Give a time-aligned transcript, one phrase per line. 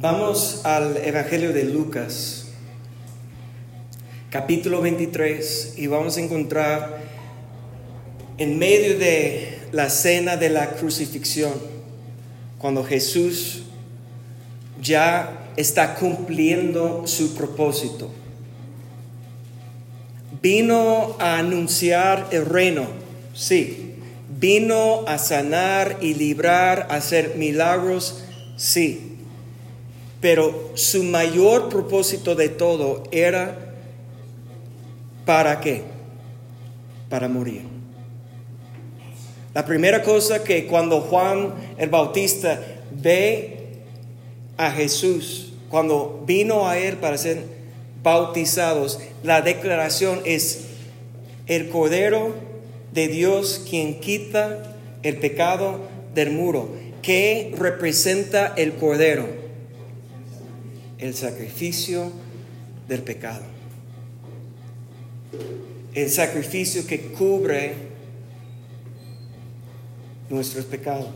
[0.00, 2.46] Vamos al Evangelio de Lucas,
[4.30, 7.02] capítulo 23, y vamos a encontrar
[8.38, 11.52] en medio de la cena de la crucifixión,
[12.56, 13.64] cuando Jesús
[14.80, 18.10] ya está cumpliendo su propósito.
[20.40, 22.86] Vino a anunciar el reino,
[23.34, 23.96] sí.
[24.38, 28.24] Vino a sanar y librar, a hacer milagros,
[28.56, 29.10] sí
[30.20, 33.56] pero su mayor propósito de todo era
[35.24, 35.82] ¿para qué?
[37.08, 37.62] Para morir.
[39.54, 43.56] La primera cosa que cuando Juan el Bautista ve
[44.56, 47.42] a Jesús, cuando vino a él para ser
[48.02, 50.66] bautizados, la declaración es
[51.46, 52.34] el Cordero
[52.92, 55.80] de Dios quien quita el pecado
[56.14, 56.68] del muro.
[57.02, 59.39] ¿Qué representa el Cordero?
[61.00, 62.12] El sacrificio
[62.88, 63.42] del pecado.
[65.94, 67.74] El sacrificio que cubre
[70.28, 71.08] nuestros pecados.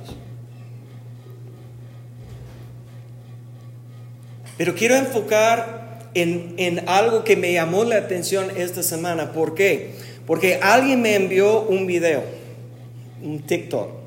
[4.56, 9.32] Pero quiero enfocar en, en, algo que me llamó la atención esta semana.
[9.32, 9.92] ¿Por qué?
[10.26, 12.22] Porque alguien me envió un video,
[13.22, 14.03] un TikTok.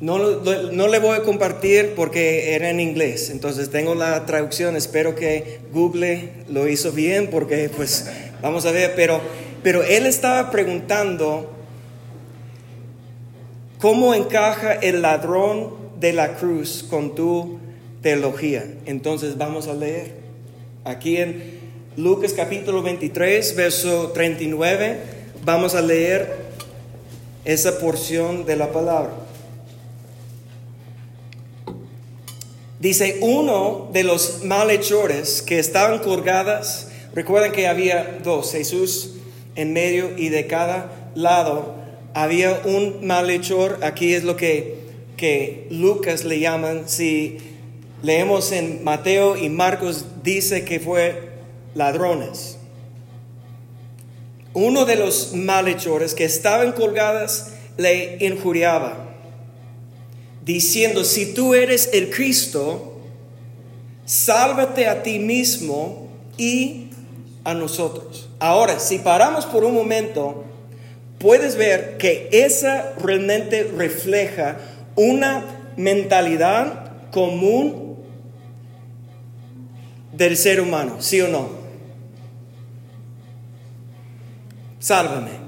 [0.00, 5.16] No, no, le voy a compartir porque era en inglés, entonces tengo la traducción, espero
[5.16, 8.08] que Google lo hizo bien porque pues
[8.40, 9.20] vamos a ver, pero,
[9.64, 11.50] pero él estaba preguntando
[13.80, 17.58] cómo encaja el ladrón de la cruz con tu
[18.00, 18.64] teología.
[18.86, 20.12] Entonces vamos a leer
[20.84, 21.58] aquí en
[21.96, 24.96] Lucas capítulo 23, verso 39,
[25.44, 26.36] vamos a leer
[27.44, 29.27] esa porción de la palabra.
[32.80, 39.14] Dice, uno de los malhechores que estaban colgadas, recuerden que había dos, Jesús
[39.56, 41.74] en medio y de cada lado
[42.14, 44.78] había un malhechor, aquí es lo que,
[45.16, 47.38] que Lucas le llaman, si
[48.02, 51.30] leemos en Mateo y Marcos dice que fue
[51.74, 52.58] ladrones.
[54.54, 59.07] Uno de los malhechores que estaban colgadas le injuriaba
[60.54, 62.94] diciendo, si tú eres el Cristo,
[64.06, 66.86] sálvate a ti mismo y
[67.44, 68.30] a nosotros.
[68.38, 70.44] Ahora, si paramos por un momento,
[71.18, 74.56] puedes ver que esa realmente refleja
[74.96, 75.44] una
[75.76, 77.96] mentalidad común
[80.14, 81.50] del ser humano, ¿sí o no?
[84.78, 85.47] Sálvame.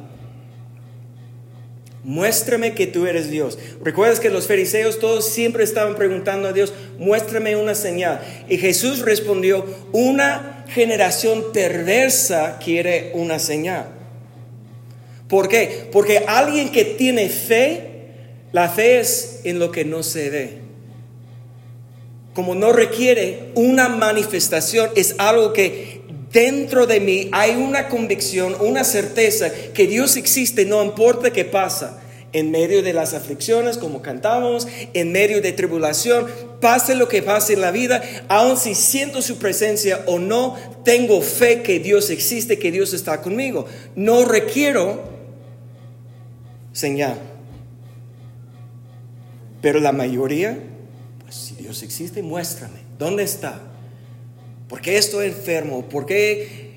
[2.03, 3.59] Muéstrame que tú eres Dios.
[3.85, 8.21] Recuerdas que los fariseos todos siempre estaban preguntando a Dios, muéstrame una señal.
[8.49, 13.87] Y Jesús respondió, una generación perversa quiere una señal.
[15.29, 15.89] ¿Por qué?
[15.93, 18.07] Porque alguien que tiene fe,
[18.53, 20.59] la fe es en lo que no se ve.
[22.33, 26.00] Como no requiere una manifestación, es algo que
[26.33, 32.03] dentro de mí hay una convicción, una certeza que Dios existe, no importa qué pasa.
[32.33, 36.27] En medio de las aflicciones, como cantamos, en medio de tribulación,
[36.61, 41.23] pase lo que pase en la vida, aun si siento su presencia o no, tengo
[41.23, 43.67] fe que Dios existe, que Dios está conmigo.
[43.97, 45.03] No requiero
[46.73, 47.19] señal.
[49.61, 50.59] Pero la mayoría,
[51.23, 52.79] pues si Dios existe, muéstrame.
[52.99, 53.61] ¿Dónde está?
[54.71, 55.89] ¿Por qué estoy enfermo?
[55.89, 56.71] ¿Por qué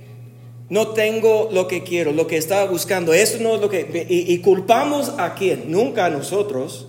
[0.68, 3.14] no tengo lo que quiero, lo que estaba buscando?
[3.14, 4.08] Eso no es lo que...
[4.10, 5.66] Y, culpamos a quién?
[5.72, 6.88] Nunca a nosotros.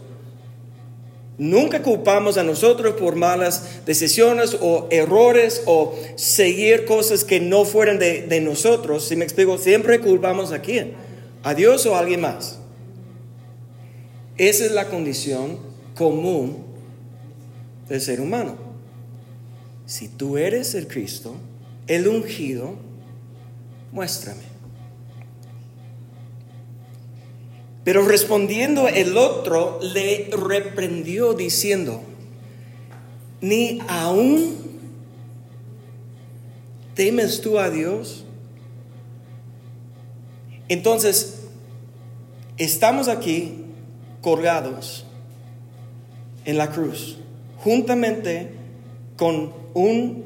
[1.37, 7.99] Nunca culpamos a nosotros por malas decisiones o errores o seguir cosas que no fueran
[7.99, 9.05] de, de nosotros.
[9.07, 10.95] Si me explico, siempre culpamos a quién?
[11.43, 12.61] ¿A Dios o a alguien más?
[14.39, 15.59] Esa es la condición
[15.95, 16.65] común
[17.91, 18.74] del ser humano
[19.87, 21.37] si tú eres el Cristo,
[21.87, 22.77] el ungido,
[23.93, 24.55] muéstrame.
[27.85, 32.03] Pero respondiendo el otro le reprendió diciendo,
[33.43, 34.57] ni aún
[36.95, 38.25] temes tú a Dios.
[40.69, 41.43] Entonces,
[42.57, 43.65] estamos aquí
[44.23, 45.05] colgados
[46.47, 47.19] en la cruz,
[47.59, 48.53] juntamente
[49.17, 50.25] con un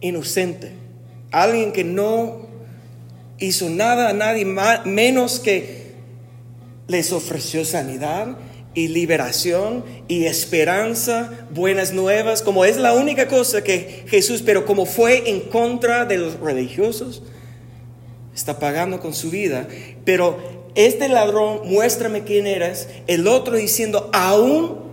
[0.00, 0.72] inocente,
[1.30, 2.48] alguien que no
[3.38, 5.92] hizo nada a nadie más, menos que
[6.88, 8.38] les ofreció sanidad
[8.74, 14.86] y liberación y esperanza, buenas nuevas, como es la única cosa que Jesús, pero como
[14.86, 17.22] fue en contra de los religiosos,
[18.34, 19.68] está pagando con su vida.
[20.04, 20.38] Pero
[20.74, 24.87] este ladrón, muéstrame quién eres, el otro diciendo, aún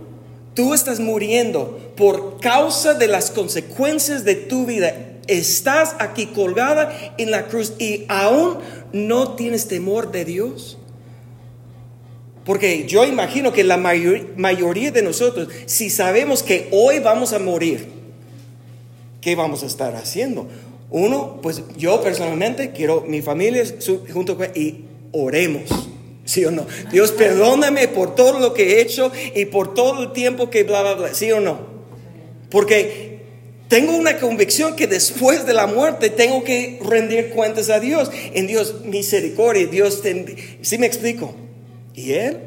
[0.56, 4.92] tú estás muriendo por causa de las consecuencias de tu vida.
[5.28, 8.56] Estás aquí colgada en la cruz y aún
[8.92, 10.78] no tienes temor de Dios.
[12.44, 17.88] Porque yo imagino que la mayoría de nosotros, si sabemos que hoy vamos a morir,
[19.20, 20.48] ¿qué vamos a estar haciendo?
[20.90, 23.64] Uno, pues yo personalmente quiero mi familia
[24.12, 25.68] junto con y oremos.
[26.26, 26.66] ¿Sí o no?
[26.90, 30.82] Dios, perdóname por todo lo que he hecho y por todo el tiempo que bla,
[30.82, 31.14] bla, bla.
[31.14, 31.58] ¿Sí o no?
[32.50, 33.20] Porque
[33.68, 38.10] tengo una convicción que después de la muerte tengo que rendir cuentas a Dios.
[38.34, 40.02] En Dios, misericordia, Dios,
[40.62, 41.34] ¿sí me explico?
[41.94, 42.38] Y Él,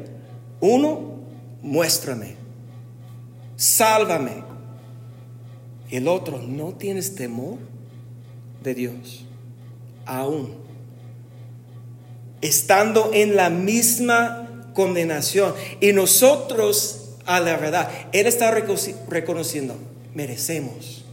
[0.60, 1.16] uno,
[1.62, 2.36] muéstrame,
[3.56, 4.44] sálvame.
[5.90, 7.56] Y el otro, ¿no tienes temor
[8.62, 9.24] de Dios?
[10.04, 10.69] Aún.
[12.40, 15.54] Estando en la misma condenación.
[15.80, 19.76] Y nosotros, a la verdad, Él está reconociendo,
[20.14, 21.04] merecemos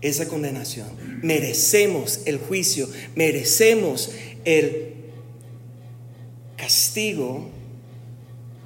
[0.00, 0.86] esa condenación,
[1.22, 4.10] merecemos el juicio, merecemos
[4.44, 4.94] el
[6.56, 7.50] castigo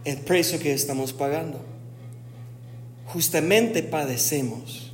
[0.04, 1.60] el precio que estamos pagando.
[3.06, 4.92] Justamente padecemos.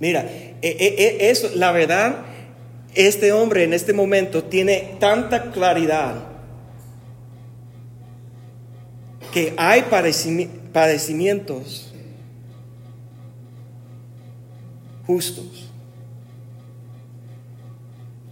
[0.00, 0.30] Mira,
[0.62, 2.24] e, e, e, eso, la verdad,
[2.98, 6.26] este hombre en este momento tiene tanta claridad
[9.32, 9.84] que hay
[10.72, 11.94] padecimientos
[15.06, 15.70] justos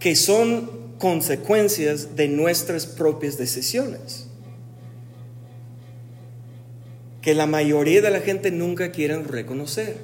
[0.01, 4.27] que son consecuencias de nuestras propias decisiones
[7.23, 9.97] que la mayoría de la gente nunca quieren reconocer.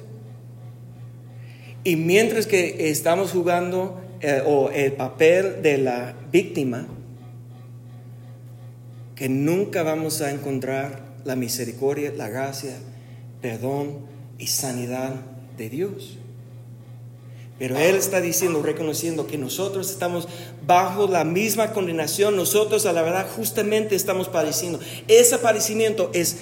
[1.85, 6.87] Y mientras que estamos jugando eh, o el papel de la víctima,
[9.15, 12.77] que nunca vamos a encontrar la misericordia, la gracia,
[13.41, 13.99] perdón
[14.37, 15.13] y sanidad
[15.57, 16.17] de Dios.
[17.59, 20.29] Pero Él está diciendo, reconociendo que nosotros estamos
[20.65, 24.79] bajo la misma condenación, nosotros a la verdad justamente estamos padeciendo.
[25.09, 26.37] Ese padecimiento es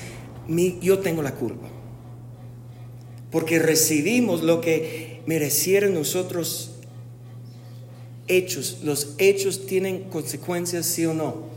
[0.81, 1.67] yo tengo la culpa.
[3.31, 6.70] Porque recibimos lo que merecieron nosotros
[8.31, 8.79] hechos.
[8.83, 11.49] Los hechos tienen consecuencias, sí o no.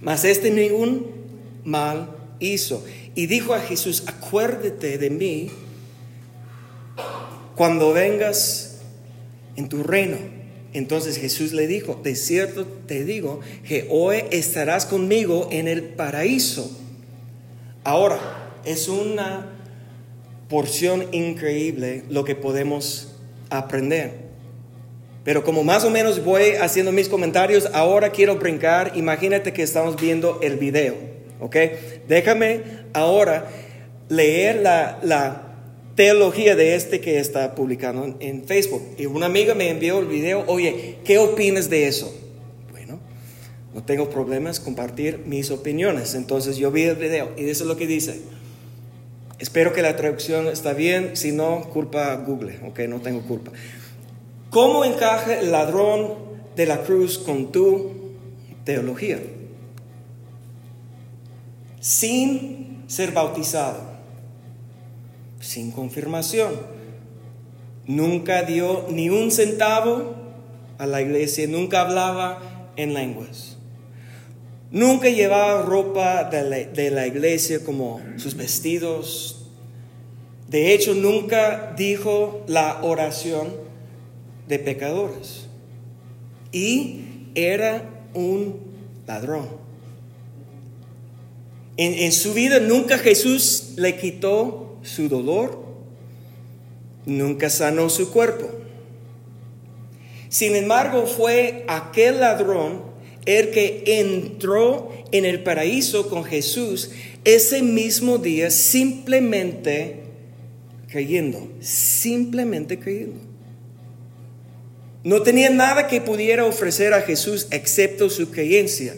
[0.00, 1.06] Mas este ningún
[1.64, 2.10] mal
[2.40, 2.84] hizo.
[3.14, 5.50] Y dijo a Jesús, acuérdate de mí
[7.54, 8.80] cuando vengas
[9.56, 10.16] en tu reino.
[10.72, 16.70] Entonces Jesús le dijo, de cierto te digo que hoy estarás conmigo en el paraíso.
[17.84, 18.18] Ahora,
[18.64, 19.46] es una
[20.48, 23.09] porción increíble lo que podemos
[23.50, 24.30] aprender.
[25.24, 28.92] Pero como más o menos voy haciendo mis comentarios, ahora quiero brincar.
[28.94, 30.94] Imagínate que estamos viendo el video,
[31.40, 31.56] ¿ok?
[32.08, 32.62] Déjame
[32.94, 33.46] ahora
[34.08, 35.50] leer la, la
[35.94, 38.82] teología de este que está publicando en, Facebook.
[38.96, 42.14] Y una amiga me envió el video, oye, ¿qué opinas de eso?
[42.70, 42.98] Bueno,
[43.74, 46.14] no tengo problemas compartir mis opiniones.
[46.14, 48.20] Entonces yo vi el video y eso es lo que dice.
[49.40, 53.50] Espero que la traducción está bien, si no, culpa Google, ok, no tengo culpa.
[54.50, 56.14] ¿Cómo encaja el ladrón
[56.54, 57.90] de la cruz con tu
[58.64, 59.18] teología?
[61.80, 63.90] Sin ser bautizado
[65.40, 66.52] sin confirmación.
[67.86, 70.14] Nunca dio ni un centavo
[70.78, 73.49] a la iglesia, nunca hablaba en lenguas.
[74.72, 79.46] Nunca llevaba ropa de la, iglesia como sus vestidos.
[80.48, 83.48] De hecho, nunca dijo la oración
[84.46, 85.46] de pecadores.
[86.52, 87.00] Y
[87.34, 88.60] era un
[89.08, 89.48] ladrón.
[91.76, 95.64] En, en, su vida nunca Jesús le quitó su dolor,
[97.06, 98.48] nunca sanó su cuerpo.
[100.28, 102.89] Sin embargo, fue aquel ladrón
[103.26, 106.90] el que entró en el paraíso con Jesús
[107.24, 110.00] ese mismo día simplemente
[110.88, 113.20] creyendo, simplemente creyendo.
[115.02, 118.94] No tenía nada que pudiera ofrecer a Jesús excepto su creencia.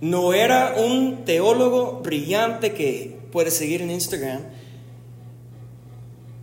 [0.00, 4.42] No era un teólogo brillante que puedes seguir en Instagram,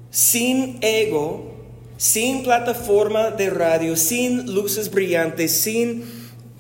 [0.10, 1.55] sin ego,
[1.98, 6.04] sin plataforma de radio, sin luces brillantes, sin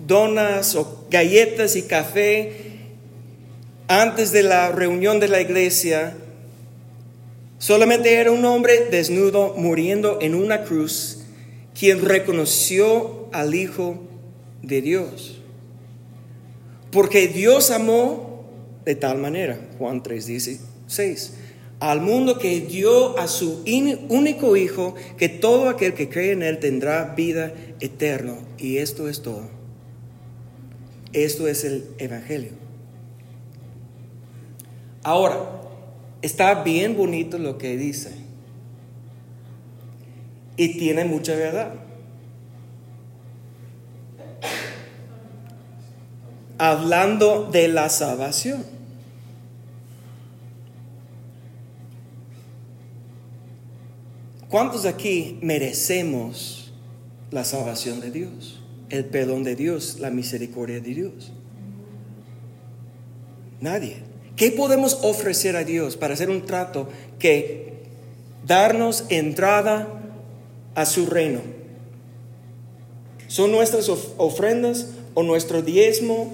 [0.05, 2.53] donas o galletas y café
[3.87, 6.15] antes de la reunión de la iglesia.
[7.57, 11.19] Solamente era un hombre desnudo muriendo en una cruz
[11.77, 14.01] quien reconoció al Hijo
[14.61, 15.39] de Dios.
[16.91, 18.45] Porque Dios amó
[18.85, 21.31] de tal manera, Juan 3:16,
[21.79, 23.63] al mundo que dio a su
[24.09, 28.37] único Hijo, que todo aquel que cree en Él tendrá vida eterna.
[28.57, 29.49] Y esto es todo.
[31.13, 32.51] Esto es el Evangelio.
[35.03, 35.37] Ahora,
[36.21, 38.11] está bien bonito lo que dice.
[40.57, 41.85] Y tiene mucha verdad.
[46.57, 48.74] hablando de la salvación.
[54.49, 56.71] ¿Cuántos aquí merecemos
[57.31, 61.31] la salvación de Dios, el perdón de Dios, la misericordia de Dios?
[63.59, 63.97] Nadie.
[64.35, 67.73] ¿Qué podemos ofrecer a Dios para hacer un trato que
[68.45, 69.87] darnos entrada
[70.75, 71.41] a su reino?
[73.27, 76.33] ¿Son nuestras ofrendas o nuestro diezmo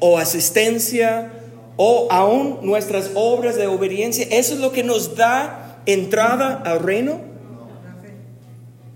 [0.00, 1.32] o asistencia
[1.76, 7.20] o aún nuestras obras de obediencia, ¿eso es lo que nos da entrada al reino?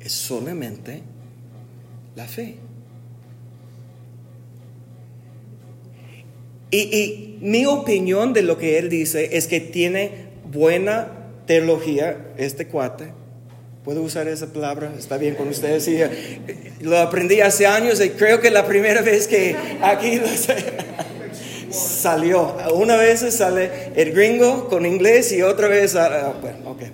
[0.00, 1.02] Es solamente
[2.16, 2.56] la fe.
[6.70, 11.08] Y, y, mi opinión de lo que él dice es que tiene buena
[11.46, 13.12] teología, este cuate.
[13.84, 14.92] ¿Puedo usar esa palabra?
[14.98, 15.84] ¿Está bien con ustedes?
[15.84, 15.98] Sí,
[16.80, 20.26] lo aprendí hace años y creo que la primera vez que aquí lo
[21.70, 22.56] salió.
[22.74, 26.82] Una vez sale el gringo con inglés y otra vez, ah, bueno, ok.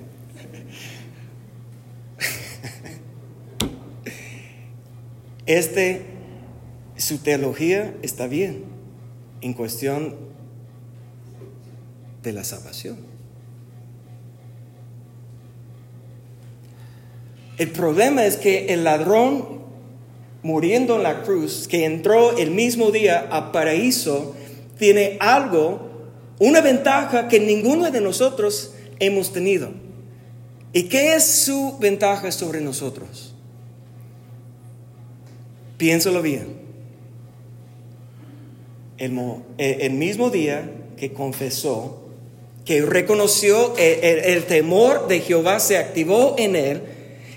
[5.46, 6.02] Este,
[6.96, 8.64] su teología está bien
[9.42, 10.16] en cuestión
[12.22, 12.98] de la salvación.
[17.58, 19.56] El problema es que el ladrón
[20.46, 24.36] muriendo en la cruz, que entró el mismo día a paraíso,
[24.78, 25.90] tiene algo,
[26.38, 29.70] una ventaja que ninguno de nosotros hemos tenido.
[30.72, 33.34] ¿Y qué es su ventaja sobre nosotros?
[35.78, 36.66] Piénsalo bien.
[38.98, 39.18] El,
[39.58, 42.02] eh, mismo día que confesó,
[42.64, 46.82] que reconoció el, el temor de Jehová se activó en él,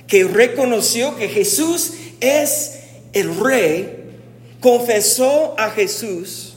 [0.08, 2.79] que reconoció que Jesús es
[3.13, 4.05] el rey,
[4.60, 6.49] confesó a Jesús,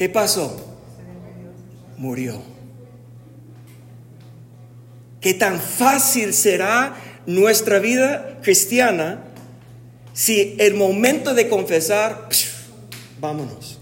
[0.00, 0.56] ¿Qué pasó?
[1.98, 2.40] Murió.
[5.20, 9.24] ¿Qué tan fácil será nuestra vida cristiana
[10.14, 12.30] si el momento de confesar,
[13.20, 13.78] vámonos?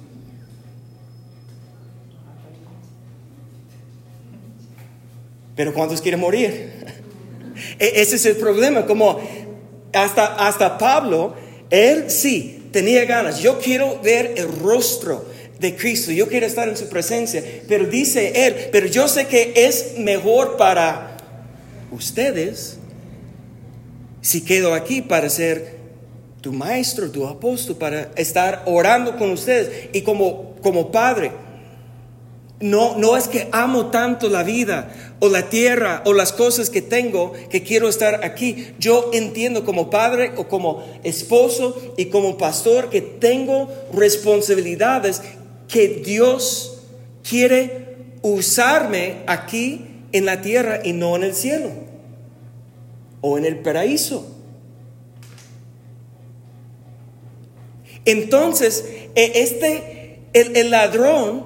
[5.55, 6.85] Pero ¿cuántos quieren morir?
[7.79, 9.21] E-, ese es el problema, como
[9.93, 11.37] hasta, hasta Pablo,
[11.71, 16.77] él sí tenía ganas, yo quiero ver el rostro de Cristo, yo quiero estar en
[16.77, 21.17] su presencia, pero dice Él, pero yo sé que es mejor para
[21.91, 22.79] ustedes
[24.21, 25.79] si quedo aquí para ser
[26.41, 31.33] tu maestro, tu apóstol, para estar orando con ustedes y como, como padre.
[32.61, 36.83] No, no es que amo tanto la vida o la tierra o las cosas que
[36.83, 38.73] tengo que quiero estar aquí.
[38.81, 45.23] Yo entiendo como padre o como esposo y como pastor que tengo responsabilidades
[45.69, 46.83] que Dios
[47.29, 51.71] quiere usarme aquí en la tierra y no en el cielo
[53.21, 54.35] o en el paraíso.
[58.05, 61.45] Entonces, e, este, el, ladrón,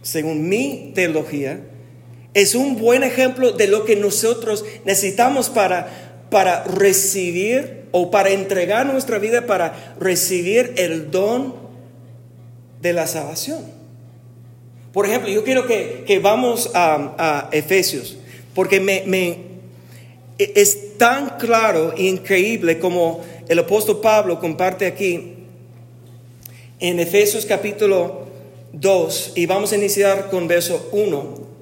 [0.00, 1.60] según mi teología,
[2.32, 8.86] es un buen ejemplo de lo que nosotros necesitamos para, para recibir o para entregar
[8.86, 11.54] nuestra vida para recibir el don
[12.80, 13.60] de la salvación.
[14.92, 18.16] Por ejemplo, yo quiero que, vamos a, Efesios,
[18.54, 19.28] porque me,
[20.38, 25.34] e, es tan claro e increíble como el apóstol Pablo comparte aquí
[26.78, 28.26] en Efesios capítulo
[28.72, 31.52] 2, y vamos a iniciar con verso 1.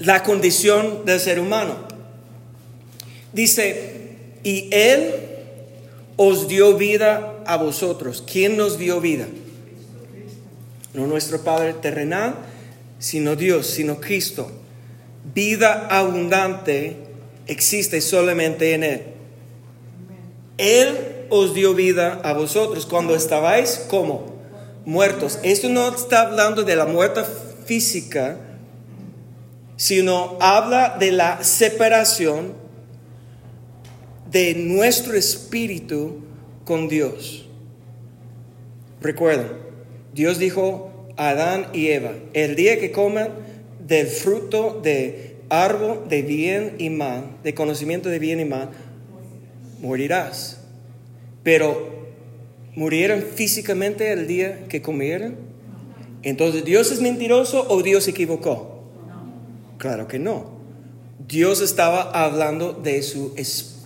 [0.00, 1.91] La condición del ser humano.
[3.32, 5.14] Dice, y Él
[6.16, 8.22] os dio vida a vosotros.
[8.30, 9.26] ¿Quién nos dio vida?
[10.94, 12.34] No nuestro Padre terrenal,
[12.98, 14.50] sino Dios, sino Cristo.
[15.34, 16.96] Vida abundante
[17.46, 19.02] existe solamente en Él.
[20.58, 20.98] Él
[21.30, 24.26] os dio vida a vosotros cuando estabais como
[24.84, 25.38] muertos.
[25.42, 27.22] Esto no está hablando de la muerte
[27.64, 28.36] física,
[29.76, 32.61] sino habla de la separación
[34.32, 36.20] de nuestro espíritu
[36.64, 37.46] con Dios.
[39.02, 39.48] Recuerden,
[40.14, 43.28] Dios dijo a Adán y Eva, el día que coman
[43.86, 48.70] del fruto de árbol de bien y mal, de conocimiento de bien y mal,
[49.82, 50.60] morirás.
[51.42, 51.90] Pero,
[52.74, 55.36] ¿murieron físicamente el día que comieron?
[56.22, 58.82] Entonces, ¿Dios es mentiroso o Dios se equivocó?
[59.76, 60.52] Claro que no.
[61.28, 63.81] Dios estaba hablando de su espíritu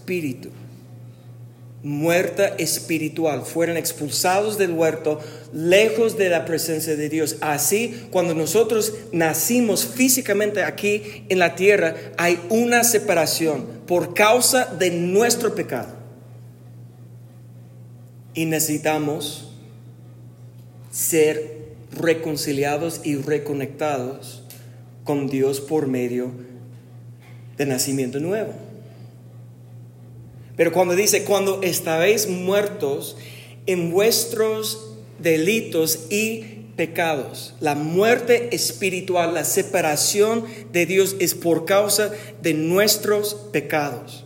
[1.83, 5.21] muerta espiritual, fueron expulsados del huerto,
[5.53, 7.37] lejos de la presencia de Dios.
[7.41, 14.91] Así, cuando nosotros nacimos físicamente aquí en la tierra, hay una separación por causa de
[14.91, 15.95] nuestro pecado.
[18.35, 19.53] Y necesitamos
[20.91, 24.43] ser reconciliados y reconectados
[25.05, 26.33] con Dios por medio
[27.57, 28.66] de nacimiento nuevo.
[30.57, 33.17] Pero cuando dice, cuando estabais muertos
[33.67, 36.45] en vuestros delitos y
[36.77, 42.11] pecados, la muerte espiritual, la separación de Dios es por causa
[42.43, 44.25] de nuestros pecados,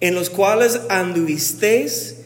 [0.00, 2.16] en los cuales anduvisteis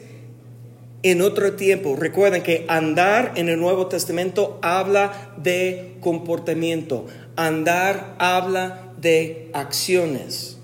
[1.03, 1.97] en otro tiempo.
[1.97, 7.07] Recuerden que andar en el Nuevo Testamento habla de comportamiento,
[7.37, 10.58] andar habla de acciones.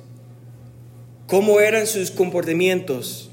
[1.26, 3.30] ¿Cómo eran sus comportamientos?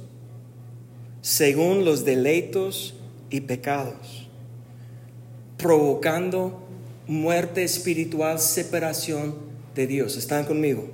[1.22, 2.96] Según los deleitos
[3.30, 4.30] y pecados,
[5.58, 6.64] provocando
[7.06, 9.36] muerte espiritual, separación
[9.76, 10.16] de Dios.
[10.16, 10.90] ¿Están conmigo?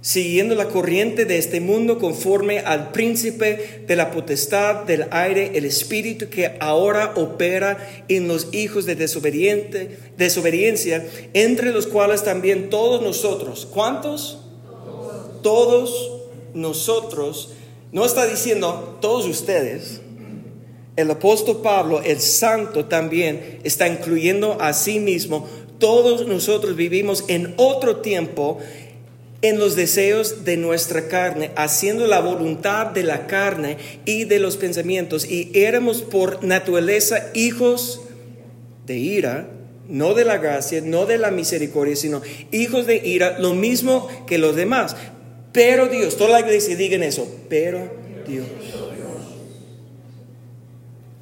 [0.00, 5.64] Siguiendo la corriente de este mundo conforme al príncipe de la potestad del aire, el
[5.64, 13.66] espíritu que ahora opera en los hijos de desobediencia, entre los cuales también todos nosotros,
[13.66, 14.39] ¿cuántos?
[15.42, 16.10] Todos
[16.54, 17.50] nosotros,
[17.92, 20.00] no está diciendo todos ustedes,
[20.96, 25.48] el apóstol Pablo, el santo también, está incluyendo a sí mismo,
[25.78, 28.58] todos nosotros vivimos en otro tiempo
[29.42, 34.56] en los deseos de nuestra carne, haciendo la voluntad de la carne y de los
[34.56, 38.02] pensamientos, y éramos por naturaleza hijos
[38.86, 39.48] de ira,
[39.88, 42.20] no de la gracia, no de la misericordia, sino
[42.52, 44.94] hijos de ira, lo mismo que los demás.
[45.52, 47.90] Pero Dios, toda la iglesia digan eso, pero
[48.26, 48.46] Dios.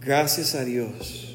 [0.01, 1.29] Gracias a Dios.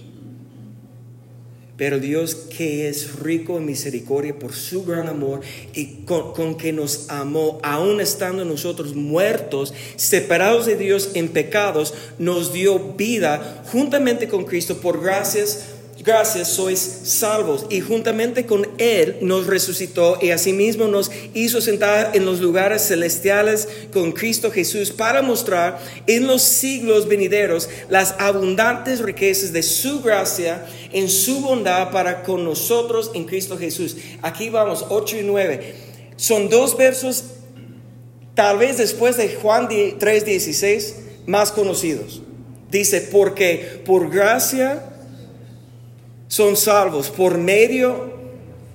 [1.75, 5.41] Pero Dios que es rico en misericordia por su gran amor
[5.73, 12.53] y con, que nos amó, aún estando nosotros muertos, separados de Dios en pecados, nos
[12.53, 15.65] dio vida juntamente con Cristo por gracias
[16.03, 17.65] gracias sois salvos.
[17.69, 23.67] Y juntamente con Él nos resucitó y asimismo nos hizo sentar en los lugares celestiales
[23.91, 30.65] con Cristo Jesús para mostrar en los siglos venideros las abundantes riquezas de su gracia
[30.91, 33.97] en su bondad para con nosotros en Cristo Jesús.
[34.21, 35.75] Aquí vamos, 8 y 9.
[36.15, 37.23] Son dos versos,
[38.35, 42.21] tal vez después de Juan 3:16, más conocidos.
[42.69, 44.92] Dice, porque por gracia
[46.33, 48.11] son salvos por medio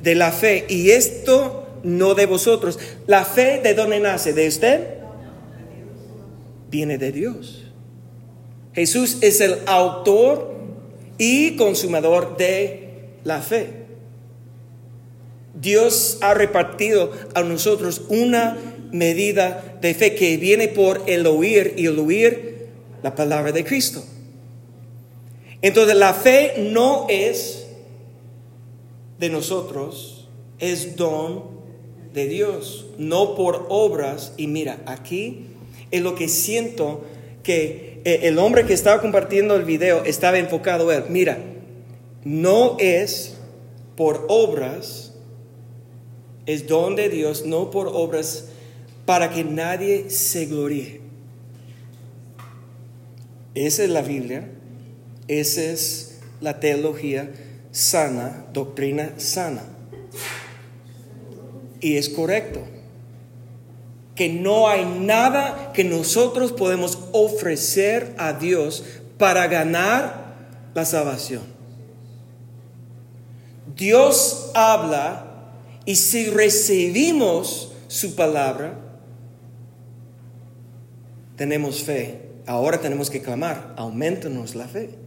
[0.00, 0.64] de la fe.
[0.68, 2.78] Y esto no de vosotros.
[3.08, 4.32] ¿La fe de dónde nace?
[4.32, 4.98] ¿De usted?
[6.70, 7.64] Viene de Dios.
[8.74, 10.54] Jesús es el autor
[11.18, 13.70] y consumador de la fe.
[15.60, 18.56] Dios ha repartido a nosotros una
[18.92, 22.68] medida de fe que viene por el oír y el oír
[23.02, 24.04] la palabra de Cristo.
[25.62, 27.66] Entonces la fe no es
[29.18, 31.58] de nosotros, es don
[32.12, 34.32] de Dios, no por obras.
[34.36, 35.46] Y mira, aquí
[35.90, 37.04] es lo que siento
[37.42, 41.04] que eh, el hombre que estaba compartiendo el video estaba enfocado él.
[41.08, 41.38] Mira,
[42.24, 43.36] no es
[43.96, 45.14] por obras,
[46.46, 48.48] es don de Dios, no por obras
[49.04, 51.00] para que nadie se gloríe.
[53.54, 54.48] Esa es la Biblia.
[55.28, 57.30] Esa es la teología
[57.70, 59.62] sana, doctrina sana.
[61.80, 62.60] Y es correcto.
[64.14, 68.84] Que no hay nada que nosotros podemos ofrecer a Dios
[69.16, 70.34] para ganar
[70.74, 71.42] la salvación.
[73.76, 75.26] Dios habla
[75.84, 78.74] y si recibimos su palabra,
[81.36, 82.22] tenemos fe.
[82.46, 84.97] Ahora tenemos que clamar, aumentanos la fe.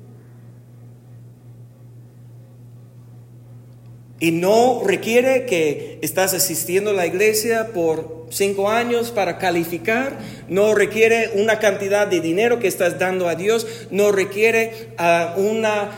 [4.22, 10.16] Y no requiere que estás asistiendo a la iglesia por cinco años para calificar,
[10.48, 15.90] no requiere una cantidad de dinero que estás dando a Dios, no requiere ah, una,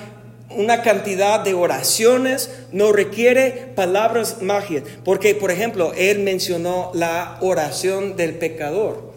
[0.51, 4.85] una cantidad de oraciones, no requiere palabras mágicas.
[5.03, 9.11] Porque, por ejemplo, él mencionó la oración del pecador.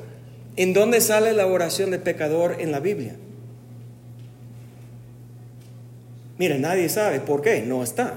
[0.57, 3.15] ¿En dónde sale la oración del pecador en la Biblia?
[6.39, 8.17] Mire, nadie sabe por qué, no está.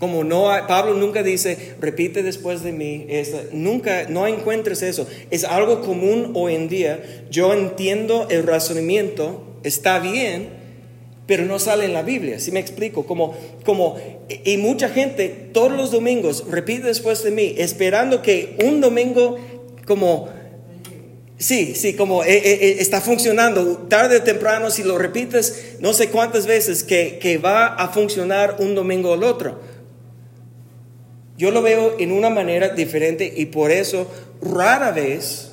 [0.00, 3.06] Como no Pablo nunca dice, repite después de mí,
[3.52, 5.06] nunca, no encuentres eso.
[5.30, 7.26] Es algo común hoy en día.
[7.30, 10.48] Yo entiendo el razonamiento, está bien,
[11.26, 12.40] pero no sale en la Biblia.
[12.40, 13.04] Si me explico?
[13.04, 13.36] Como,
[13.66, 13.98] como,
[14.42, 19.38] y mucha gente todos los domingos repite después de mí, esperando que un domingo
[19.86, 20.30] como
[21.40, 26.10] Sí, sí, como eh, eh, está funcionando tarde o temprano, si lo repites no sé
[26.10, 29.69] cuántas veces, que, que va a funcionar un domingo el otro.
[31.40, 34.06] Yo lo veo en una manera diferente y por eso
[34.42, 35.52] rara vez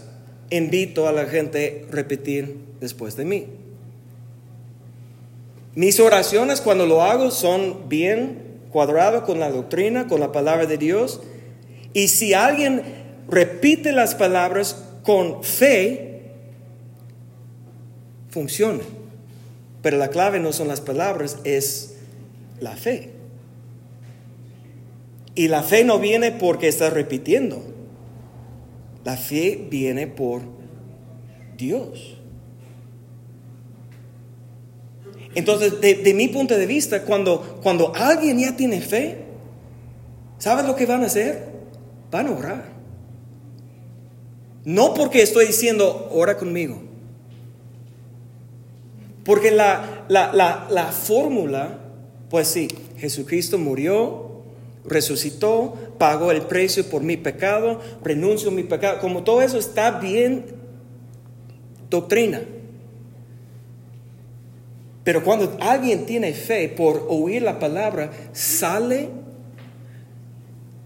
[0.49, 3.45] invito a la gente a repetir después de mí.
[5.75, 10.77] Mis oraciones cuando lo hago son bien cuadradas con la doctrina, con la palabra de
[10.77, 11.21] Dios.
[11.93, 12.83] Y si alguien
[13.29, 16.33] repite las palabras con fe,
[18.29, 18.83] funciona.
[19.81, 21.95] Pero la clave no son las palabras, es
[22.59, 23.16] la fe.
[25.37, 27.61] Y la fe no viene porque estás repitiendo.
[29.05, 30.41] La fe viene por
[31.55, 32.17] Dios.
[35.35, 39.25] Entonces, de, mi punto de vista, cuando, cuando alguien ya tiene fe,
[40.39, 41.49] ¿sabes lo que van a hacer?
[42.09, 42.65] Van a orar.
[44.65, 46.81] No porque estoy diciendo, ora conmigo.
[49.23, 51.77] Porque la, la, la, la fórmula,
[52.31, 54.26] pues sí, Jesucristo murió,
[54.87, 58.99] resucitó, pagó el precio por mi pecado, renuncio a mi pecado.
[58.99, 60.45] Como todo eso está bien
[61.89, 62.41] doctrina.
[65.03, 69.09] Pero cuando alguien tiene fe por oír la palabra, sale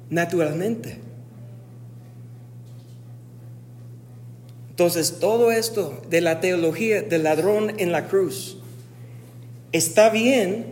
[0.10, 1.00] naturalmente.
[4.70, 8.58] Entonces, todo esto de la teología del ladrón en la cruz
[9.72, 10.66] está bien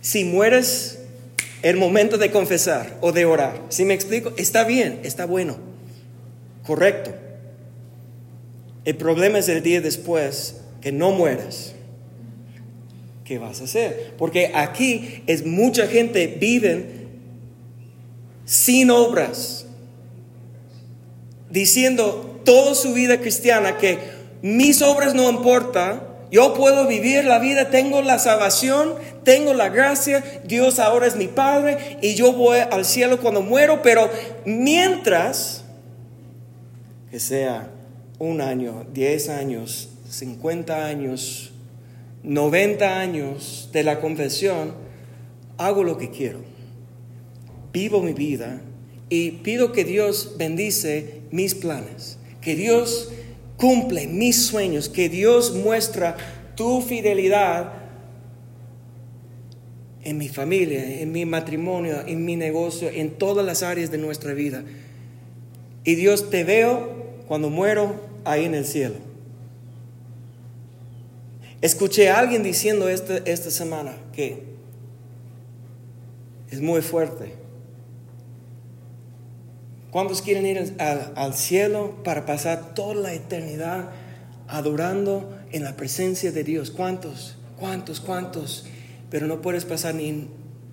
[0.00, 1.01] si mueres
[1.62, 3.60] el momento de confesar o de orar.
[3.68, 4.32] Si me explico?
[4.36, 5.56] Está bien, está bueno,
[6.66, 7.12] correcto.
[8.84, 11.74] El problema es el día después que no mueras.
[13.24, 14.14] ¿Qué vas a hacer?
[14.18, 17.02] Porque aquí es mucha gente viven
[18.44, 19.66] sin obras,
[21.48, 23.98] diciendo toda su vida cristiana que
[24.42, 28.94] mis obras no importan, yo puedo vivir la vida, tengo la salvación,
[29.24, 33.82] tengo la gracia, Dios ahora es mi Padre y yo voy al cielo cuando muero,
[33.82, 34.08] pero
[34.44, 35.64] mientras
[37.10, 37.70] que sea
[38.18, 41.52] un año, diez años, cincuenta años,
[42.22, 44.74] noventa años de la confesión,
[45.58, 46.40] hago lo que quiero.
[47.72, 48.60] Vivo mi vida
[49.08, 53.10] y pido que Dios bendice mis planes, que Dios
[53.56, 56.16] cumple mis sueños, que Dios muestra
[56.56, 57.81] tu fidelidad
[60.04, 64.32] en mi familia, en mi matrimonio, en mi negocio, en todas las áreas de nuestra
[64.34, 64.64] vida.
[65.84, 68.96] Y Dios te veo cuando muero ahí en el cielo.
[71.60, 74.42] Escuché a alguien diciendo esta, esta semana que
[76.50, 77.32] es muy fuerte.
[79.92, 83.90] ¿Cuántos quieren ir al, cielo para pasar toda la eternidad
[84.48, 86.70] adorando en la presencia de Dios?
[86.70, 87.36] ¿Cuántos?
[87.58, 88.00] ¿Cuántos?
[88.00, 88.64] ¿Cuántos?
[89.12, 90.26] Pero no puedes pasar ni,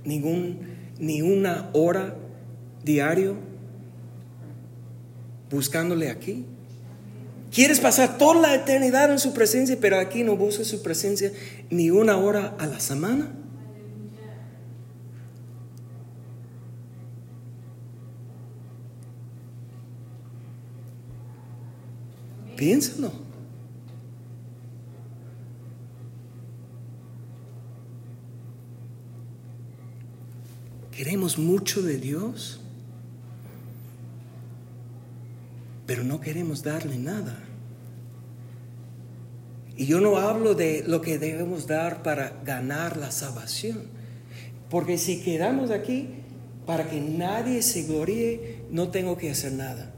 [0.05, 0.59] ningún,
[0.97, 2.15] ni una hora
[2.85, 3.35] diario
[5.51, 6.45] buscándole aquí.
[7.51, 11.33] Quieres pasar toda la eternidad en su presencia, pero aquí no buscas su presencia
[11.69, 13.29] ni una hora a la semana.
[22.55, 23.28] Piénsalo.
[30.99, 32.59] Queremos mucho de Dios,
[35.87, 37.39] pero no queremos darle nada.
[39.77, 43.83] Y yo no hablo de lo que debemos dar para ganar la salvación,
[44.69, 46.09] porque si quedamos aquí,
[46.65, 49.93] para que nadie se gloríe, no tengo que hacer nada.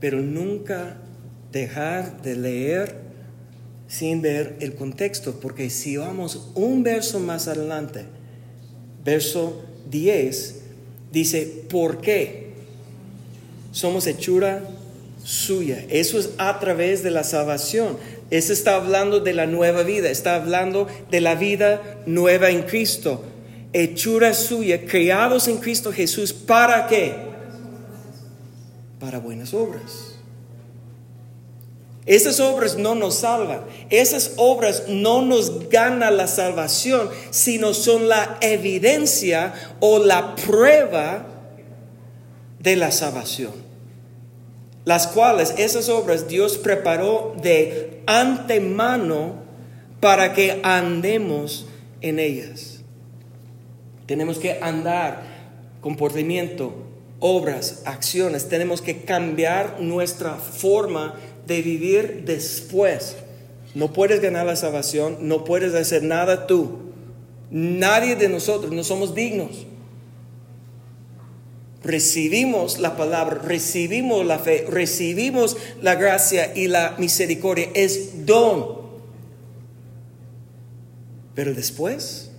[0.00, 0.98] Pero nunca
[1.50, 3.00] dejar de leer
[3.88, 8.04] sin ver el contexto, porque si vamos un verso más adelante,
[9.04, 10.62] verso 10,
[11.12, 12.52] dice, ¿por qué?
[13.72, 14.62] Somos hechura
[15.24, 15.84] suya.
[15.88, 17.96] Eso es a través de la salvación.
[18.30, 23.24] Eso está hablando de la nueva vida, está hablando de la vida nueva en Cristo.
[23.72, 27.14] Hechura suya, creados en Cristo Jesús, ¿para qué?
[29.00, 30.03] Para buenas obras.
[32.06, 38.36] Esas obras no nos salvan, esas obras no nos ganan la salvación, sino son la
[38.40, 41.26] evidencia o la prueba
[42.60, 43.64] de la salvación
[44.84, 49.36] las cuales esas obras Dios preparó de antemano
[50.00, 51.66] para que andemos
[52.02, 52.80] en ellas.
[54.06, 55.22] Tenemos que andar,
[55.80, 56.74] comportamiento,
[57.18, 61.14] obras, acciones, tenemos que cambiar nuestra forma
[61.46, 63.16] de vivir después.
[63.74, 66.78] No puedes ganar la salvación, no puedes hacer nada tú.
[67.50, 69.66] Nadie de nosotros, no somos dignos
[71.84, 77.68] recibimos la palabra, recibimos la fe, recibimos la gracia y la misericordia.
[77.74, 78.82] Es don.
[81.34, 82.30] Pero después,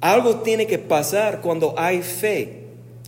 [0.00, 2.59] algo tiene que pasar cuando hay fe.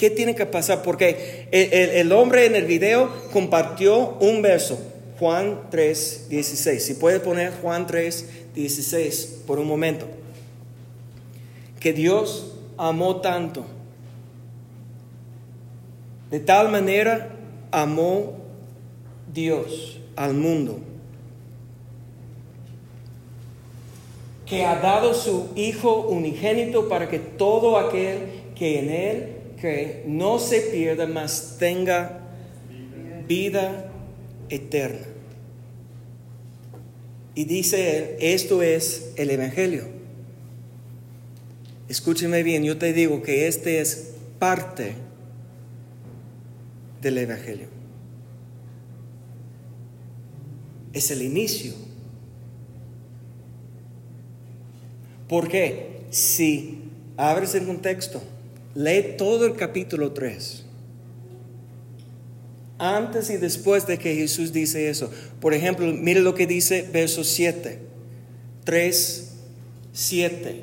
[0.02, 0.82] ¿Qué tiene que pasar?
[0.82, 4.76] Porque el, hombre en el video compartió un verso,
[5.20, 6.84] Juan 3, 16.
[6.84, 10.06] Si puede poner Juan 3, 16 por un momento.
[11.78, 13.64] Que Dios amó tanto
[16.32, 17.36] de tal manera
[17.70, 18.32] amó
[19.32, 20.80] Dios al mundo
[24.46, 28.18] que ha dado su Hijo unigénito para que todo aquel
[28.56, 32.20] que en Él cree no se pierda, mas tenga
[33.28, 33.90] vida
[34.48, 35.06] eterna.
[37.34, 39.84] Y dice él, esto es el Evangelio.
[41.88, 44.94] Escúcheme bien, yo te digo que este es parte
[47.00, 47.68] del Evangelio.
[50.92, 51.72] Es el inicio.
[55.28, 56.82] Porque si
[57.16, 58.22] abres el contexto,
[58.74, 60.64] lee todo el capítulo 3.
[62.78, 65.10] Antes y después de que Jesús dice eso.
[65.40, 67.78] Por ejemplo, mire lo que dice verso 7.
[68.64, 69.30] 3,
[69.92, 70.62] 7.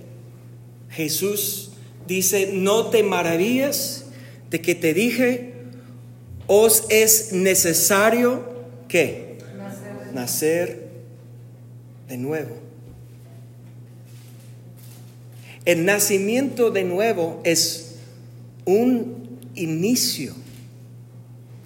[0.89, 1.71] Jesús
[2.07, 4.05] dice, no te maravillas
[4.49, 5.53] de que te dije,
[6.47, 8.43] os es necesario
[8.87, 9.37] que
[10.13, 10.89] nacer.
[12.07, 12.57] de nuevo.
[15.63, 17.88] El nacimiento de nuevo es
[18.69, 20.33] un inicio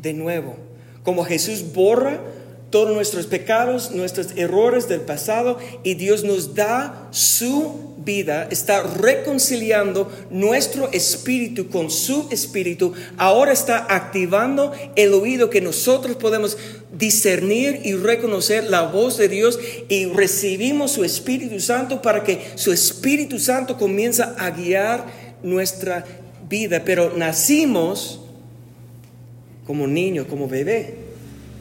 [0.02, 0.56] de nuevo.
[1.04, 2.22] Como Jesús borra
[2.70, 10.12] todos nuestros pecados, nuestros errores del pasado y Dios nos da su vida está reconciliando
[10.32, 16.58] nuestro espíritu con su espíritu, ahora está activando el oído que nosotros podemos
[16.98, 22.74] discernir y reconocer la voz de Dios y recibimos su Espíritu Santo para que su
[22.74, 25.06] Espíritu Santo comienza a guiar
[25.44, 26.06] nuestra
[26.50, 26.84] vida.
[26.86, 28.22] Pero nacimos
[29.66, 30.96] como niño, como bebé,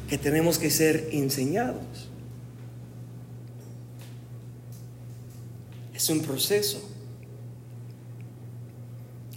[0.09, 2.09] que tenemos que ser enseñados.
[5.95, 6.89] Es un proceso.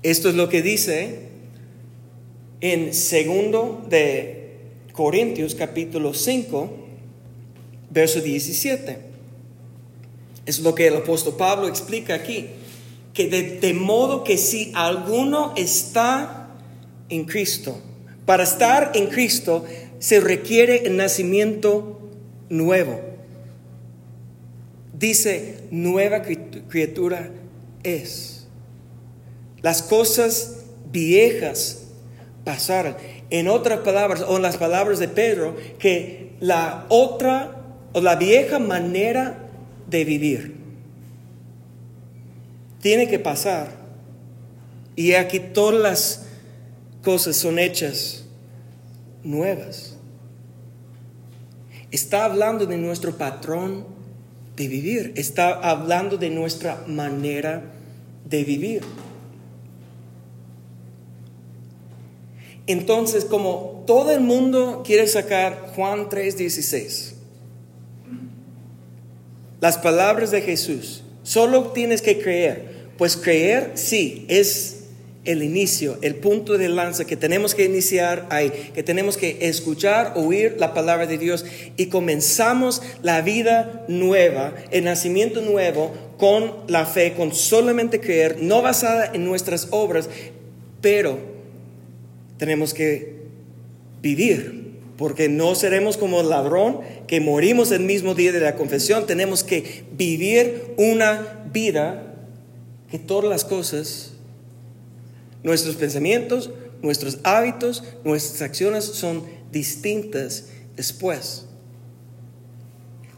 [0.01, 1.19] Esto es lo que dice
[2.61, 4.57] en segundo de
[4.91, 6.69] Corintios capítulo 5,
[7.89, 8.97] verso 17.
[10.45, 12.49] Es lo que el apóstol Pablo explica aquí,
[13.15, 16.49] que de, de modo que si alguno está
[17.09, 17.81] en Cristo,
[18.27, 19.65] para estar en Cristo
[19.97, 21.99] se requiere el nacimiento
[22.49, 23.15] nuevo
[24.97, 27.29] dice, nueva criatura
[27.83, 28.47] es.
[29.61, 31.87] Las cosas viejas
[32.43, 32.95] pasaron.
[33.29, 37.61] En otras palabras, o en las palabras de Pedro, que la otra
[37.93, 39.49] o la vieja manera
[39.87, 40.64] de vivir
[42.85, 43.69] tiene que pasar.
[44.95, 46.25] Y aquí todas las
[47.03, 48.25] cosas son hechas
[49.23, 49.97] nuevas.
[51.89, 53.87] Está hablando de nuestro patrón
[54.55, 57.63] de vivir, está hablando de nuestra manera
[58.23, 58.83] de vivir.
[62.67, 67.15] Entonces, como todo el mundo quiere sacar Juan 3:16,
[69.59, 72.74] las palabras de Jesús, solo tienes que creer.
[72.97, 74.75] Pues creer, sí, es
[75.25, 80.13] el inicio, el punto de lanza que tenemos que iniciar ahí, que tenemos que escuchar,
[80.15, 81.45] oír la palabra de Dios
[81.77, 88.61] y comenzamos la vida nueva, el nacimiento nuevo con la fe, con solamente creer, no
[88.61, 90.09] basada en nuestras obras,
[90.79, 91.17] pero
[92.37, 93.15] tenemos que
[94.01, 94.63] vivir,
[94.97, 99.83] porque no seremos como ladrón que morimos el mismo día de la confesión, tenemos que
[99.97, 102.14] vivir una vida
[102.97, 104.15] que todas las cosas
[105.45, 106.49] Nuestros pensamientos,
[106.81, 111.45] nuestros hábitos, nuestras acciones son distintas después.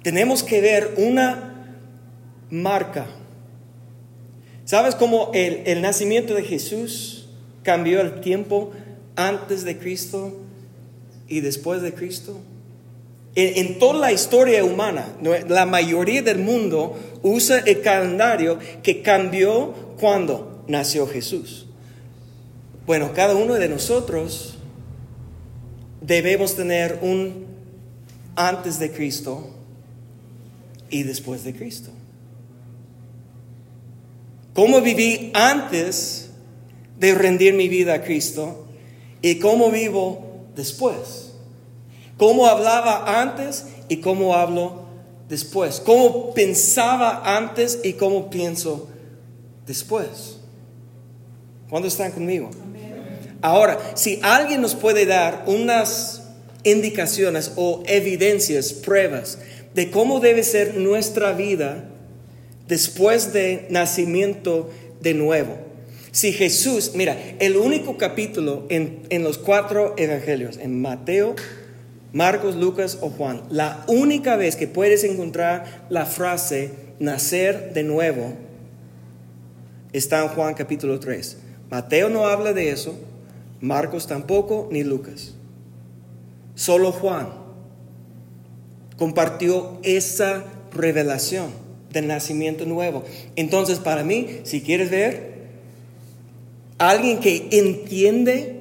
[0.04, 1.80] Tenemos que ver una
[2.50, 3.08] marca.
[4.66, 7.30] ¿Sabes cómo el, nacimiento de Jesús
[7.64, 8.74] cambió el tiempo
[9.16, 10.36] antes de Cristo
[11.30, 12.42] y después de Cristo?
[13.40, 15.16] En, toda la historia humana,
[15.48, 21.68] la mayoría del mundo usa el calendario que cambió cuando nació Jesús.
[22.88, 24.56] Bueno, cada uno de nosotros
[26.02, 27.46] debemos tener un
[28.36, 29.52] antes de Cristo
[30.90, 31.92] y después de Cristo.
[34.56, 36.32] ¿Cómo viví antes
[37.00, 38.66] de rendir mi vida a Cristo
[39.22, 41.27] y cómo vivo después?
[42.18, 44.84] ¿Cómo hablaba antes y cómo hablo
[45.30, 45.80] después?
[45.80, 48.90] ¿Cómo pensaba antes y cómo pienso
[49.66, 50.38] después?
[51.70, 52.50] ¿Cuándo están conmigo?
[53.42, 56.24] Ahora, si alguien nos puede dar unas
[56.64, 59.38] indicaciones o evidencias, pruebas
[59.76, 61.86] de cómo debe ser nuestra vida
[62.68, 64.70] después de nacimiento
[65.02, 65.56] de nuevo.
[66.12, 71.36] Si Jesús, mira, el único capítulo en, en los cuatro evangelios, en Mateo,
[72.18, 78.34] Marcos, Lucas o Juan, la única vez que puedes encontrar la frase nacer de nuevo
[79.94, 81.38] está en Juan capítulo 3.
[81.70, 82.98] Mateo no habla de eso,
[83.62, 85.36] Marcos tampoco, ni Lucas.
[86.56, 87.30] Solo Juan
[88.98, 91.52] compartió esa revelación
[91.92, 93.04] del nacimiento nuevo.
[93.36, 95.38] Entonces, para mí, si quieres ver
[96.80, 98.57] alguien que entiende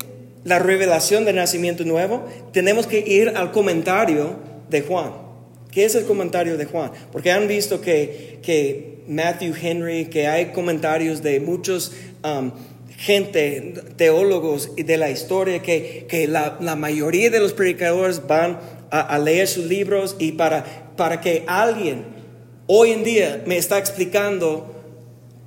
[0.46, 4.36] la revelación del nacimiento nuevo, tenemos que ir al comentario
[4.70, 5.10] de Juan.
[5.72, 6.92] ¿Qué es el comentario de Juan?
[7.10, 12.52] Porque han visto que, que Matthew Henry, que hay comentarios de muchos um,
[12.96, 18.60] gente, teólogos de la historia, que, que la, la, mayoría de los predicadores van
[18.92, 20.64] a, leer sus libros y para,
[20.96, 22.04] para que alguien
[22.68, 24.75] hoy en día me está explicando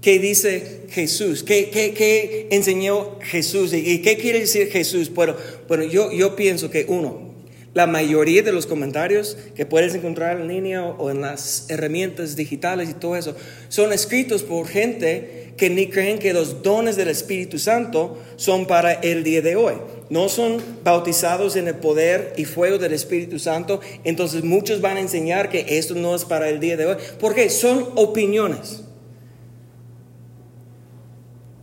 [0.01, 5.13] qué dice Jesús, qué, qué, qué enseñó Jesús y, qué quiere decir Jesús.
[5.13, 5.35] Bueno,
[5.67, 7.29] bueno yo, yo pienso que uno,
[7.73, 12.89] la mayoría de los comentarios que puedes encontrar en línea o en las herramientas digitales
[12.89, 13.35] y todo eso
[13.67, 18.93] son escritos por gente que ni creen que los dones del Espíritu Santo son para
[18.93, 19.73] el día de hoy.
[20.09, 23.81] No son bautizados en el poder y fuego del Espíritu Santo.
[24.05, 26.95] Entonces muchos van a enseñar que esto no es para el día de hoy.
[27.19, 28.83] Porque son opiniones.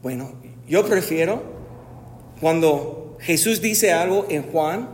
[0.07, 0.35] Bueno,
[0.69, 1.43] yo prefiero
[2.41, 4.89] cuando Jesús dice algo en Juan,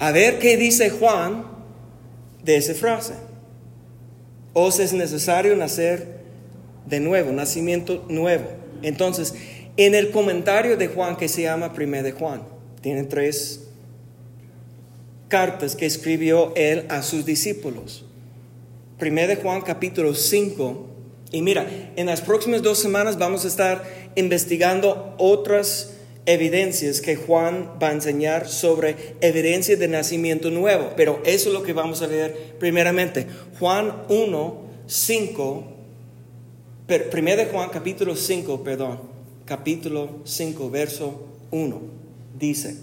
[0.00, 1.44] a ver qué dice Juan
[2.42, 3.14] de esa frase.
[4.52, 6.18] Os es necesario nacer
[6.86, 8.46] de nuevo, nacimiento nuevo.
[8.82, 9.32] Entonces,
[9.76, 12.42] en el comentario de Juan que se llama Primer de Juan,
[12.80, 13.68] tiene tres
[15.28, 18.04] cartas que escribió él a sus discípulos.
[18.98, 20.97] Primer de Juan capítulo 5.
[21.30, 25.94] Y mira, en las próximas dos semanas vamos a estar investigando otras
[26.26, 30.92] evidencias que Juan va a enseñar sobre evidencias de nacimiento nuevo.
[30.96, 33.26] Pero eso es lo que vamos a leer primeramente.
[33.58, 35.78] Juan 1, 5
[36.88, 38.98] Primero de Juan capítulo 5, perdón,
[39.44, 41.80] capítulo 5, verso 1,
[42.38, 42.78] dice,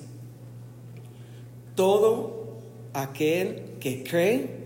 [1.73, 2.60] todo
[2.93, 4.64] aquel que cree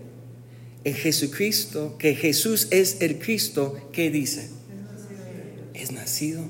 [0.84, 4.50] en Jesucristo, que Jesús es el Cristo, ¿qué dice?
[5.74, 6.42] Es nacido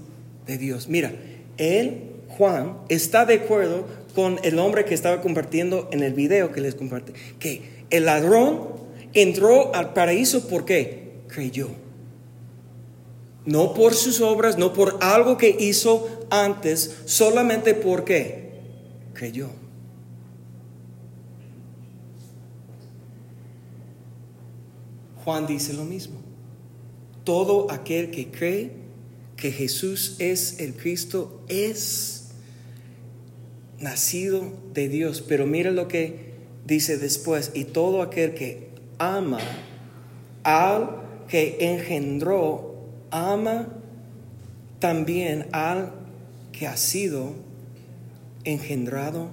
[0.46, 0.88] de Dios.
[0.88, 1.12] Mira,
[1.56, 6.60] él, Juan, está de acuerdo con el hombre que estaba compartiendo en el video que
[6.60, 8.68] les comparte, que el ladrón
[9.14, 11.68] entró al paraíso porque creyó.
[13.46, 18.50] No por sus obras, no por algo que hizo antes, solamente porque
[19.14, 19.48] creyó.
[25.24, 26.20] Juan dice lo mismo.
[27.24, 28.72] Todo aquel que cree
[29.36, 32.30] que Jesús es el Cristo es
[33.78, 35.22] nacido de Dios.
[35.26, 36.34] Pero mira lo que
[36.66, 37.52] dice después.
[37.54, 39.40] Y todo aquel que ama
[40.42, 42.70] al que engendró
[43.10, 43.68] ama
[44.78, 45.92] también al
[46.52, 47.34] que ha sido
[48.44, 49.28] engendrado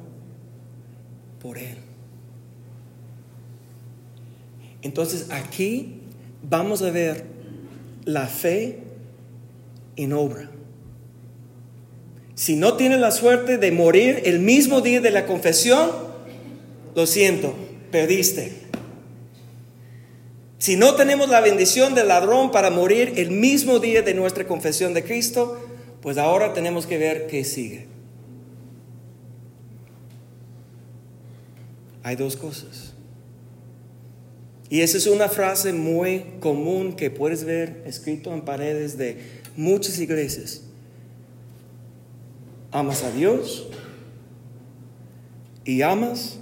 [1.42, 1.87] por Él.
[4.82, 6.02] Entonces aquí
[6.42, 7.26] vamos a ver
[8.06, 8.80] la fe
[9.96, 10.50] en obra.
[12.36, 15.90] Si no tienes la suerte de morir el mismo día de la confesión,
[16.94, 17.56] lo siento,
[17.92, 18.68] perdiste.
[20.60, 24.94] Si no tenemos la bendición del ladrón para morir el mismo día de nuestra confesión
[24.94, 25.60] de Cristo,
[26.02, 27.88] pues ahora tenemos que ver qué sigue.
[32.04, 32.97] Hay dos cosas.
[34.70, 39.18] Y esa es una frase muy común que puedes ver escrito en paredes de
[39.56, 40.62] muchas iglesias
[42.72, 43.68] amas a Dios
[45.66, 46.40] y amas.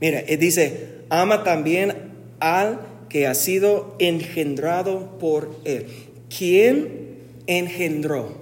[0.00, 1.94] Mira, él dice, ama también
[2.38, 5.86] al que ha sido engendrado por él.
[6.36, 8.39] ¿Quién engendró?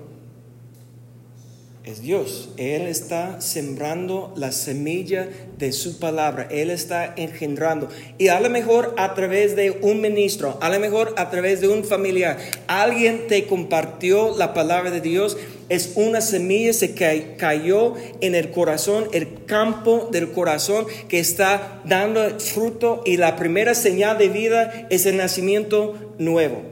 [1.88, 2.50] Es Dios.
[2.58, 6.46] Él está sembrando la semilla de su palabra.
[6.50, 7.88] Él está engendrando.
[8.18, 11.68] Y a lo mejor a través de un ministro, a lo mejor a través de
[11.68, 12.36] un familiar,
[12.66, 15.38] alguien te compartió la palabra de Dios.
[15.70, 22.38] Es una semilla que cayó en el corazón, el campo del corazón que está dando
[22.38, 26.62] fruto y la primera señal de vida es el nacimiento nuevo.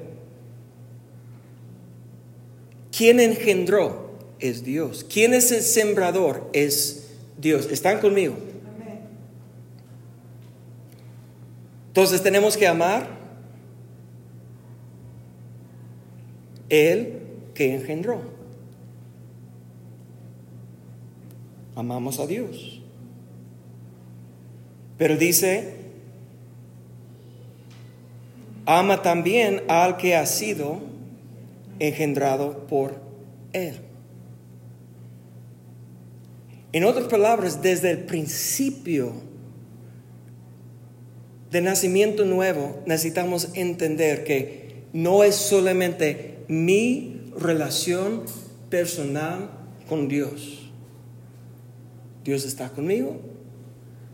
[2.90, 4.05] ¿Quién engendró?
[4.40, 5.04] Es Dios.
[5.04, 6.48] ¿Quién es el sembrador?
[6.52, 7.08] Es
[7.38, 7.66] Dios.
[7.70, 8.36] ¿Están conmigo?
[11.88, 13.08] Entonces tenemos que amar
[16.68, 17.22] el
[17.54, 18.20] que engendró.
[21.74, 22.82] Amamos a Dios.
[24.98, 25.74] Pero dice,
[28.66, 30.80] ama también al que ha sido
[31.78, 33.00] engendrado por
[33.54, 33.85] Él.
[36.76, 39.14] En otras palabras, desde el principio
[41.50, 48.24] de nacimiento nuevo necesitamos entender que no es solamente mi relación
[48.68, 49.48] personal
[49.88, 50.70] con Dios.
[52.26, 53.22] Dios está conmigo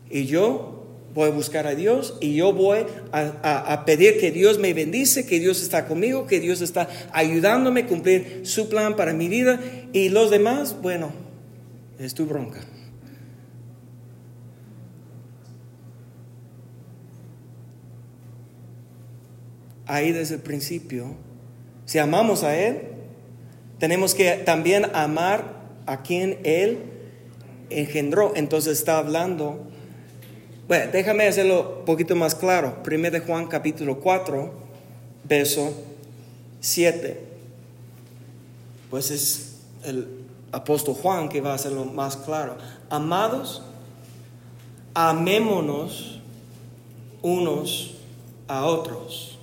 [0.08, 4.60] y yo voy a buscar a Dios y yo voy a, a, pedir que Dios
[4.60, 9.14] me bendice, que Dios está conmigo, que Dios está ayudándome a cumplir su plan para
[9.14, 9.58] mi vida
[9.92, 11.31] y los demás, bueno,
[12.04, 12.60] es tu bronca.
[19.86, 21.14] Ahí desde el principio,
[21.84, 22.82] si amamos a Él,
[23.78, 26.78] tenemos que también amar a quien Él
[27.68, 28.32] engendró.
[28.34, 29.66] Entonces está hablando,
[30.68, 32.82] bueno, déjame hacerlo un poquito más claro.
[32.86, 34.52] 1 de Juan capítulo 4,
[35.28, 35.74] verso
[36.60, 37.20] 7.
[38.90, 40.22] Pues es el
[40.52, 42.56] apóstol Juan que va a hacerlo más claro.
[42.90, 43.62] Amados,
[44.94, 46.20] amémonos
[47.22, 47.94] unos
[48.48, 49.38] a otros.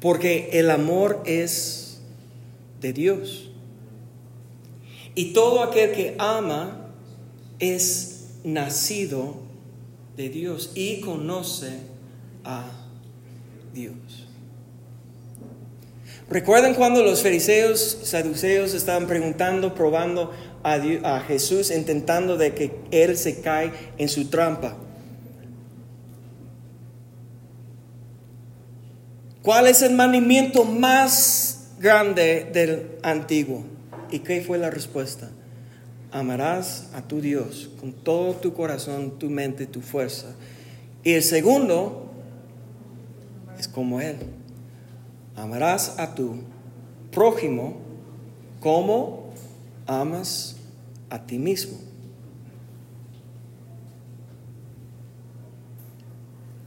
[0.00, 2.00] Porque el amor es
[2.80, 3.48] de Dios.
[5.14, 6.88] Y todo aquel que ama
[7.58, 9.36] es nacido
[10.16, 11.78] de Dios y conoce
[12.44, 12.66] a
[13.72, 13.94] Dios.
[16.30, 23.40] ¿Recuerdan cuando los fariseos, saduceos estaban preguntando, probando a, Jesús, intentando de que Él se
[23.40, 24.76] cae en su trampa?
[29.42, 33.64] ¿Cuál es el mandamiento más grande del antiguo?
[34.10, 35.30] ¿Y qué fue la respuesta?
[36.10, 40.28] Amarás a tu Dios con todo tu corazón, tu mente, tu fuerza.
[41.02, 42.10] Y el segundo
[43.58, 44.16] es como Él
[45.36, 46.36] amarás a tu
[47.10, 47.76] prójimo
[48.60, 49.32] como
[49.86, 50.56] amas
[51.10, 51.78] a ti mismo.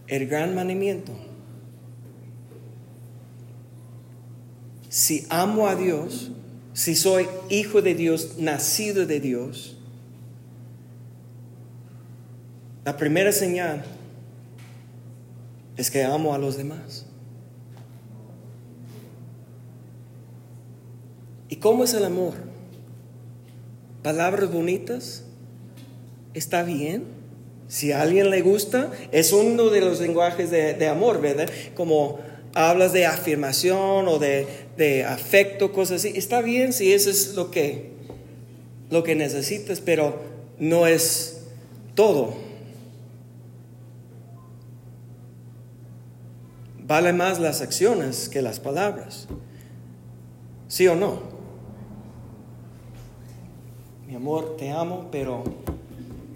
[0.07, 1.11] El gran mandamiento.
[4.89, 6.32] Si amo a Dios,
[6.74, 9.78] si soy hijo de Dios, nacido de Dios,
[12.86, 13.84] la primera señal
[15.76, 17.07] es que amo a los demás.
[21.49, 22.33] ¿Y cómo es el amor?
[24.03, 25.23] Palabras bonitas.
[26.33, 27.05] ¿Está bien?
[27.67, 31.49] Si a alguien le gusta, es uno de los lenguajes de, amor, ¿verdad?
[31.75, 32.19] Como
[32.53, 36.13] hablas de afirmación o de, de, afecto, cosas así.
[36.15, 37.91] Está bien si eso es lo que,
[38.89, 40.21] lo que necesitas, pero
[40.59, 41.41] no es
[41.95, 42.35] todo.
[46.87, 49.27] Vale más las acciones que las palabras.
[50.69, 51.36] ¿Sí o no?
[54.08, 55.43] Mi amor, te amo, pero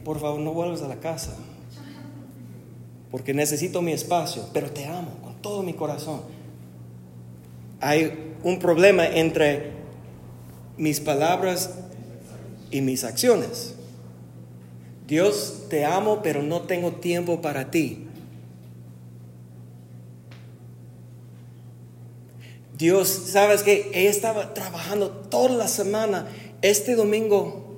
[0.04, 1.38] por favor no vuelvas a la casa.
[3.10, 6.22] Porque necesito mi espacio, pero te amo con todo mi corazón.
[7.80, 9.72] Hay un problema entre
[10.76, 11.76] mis palabras
[12.72, 13.76] y mis acciones.
[15.08, 18.08] Dios, te amo, pero no tengo tiempo para ti.
[22.78, 26.28] Dios, sabes que ella estaba trabajando toda la semana.
[26.62, 27.78] Este domingo